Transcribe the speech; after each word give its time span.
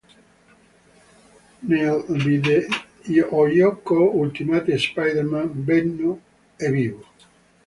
Nel 1.61 2.01
videogioco 2.07 3.97
"Ultimate 4.17 4.75
Spider-Man" 4.79 5.63
Venom 5.63 6.19
è 6.55 6.71
vivo. 6.71 7.05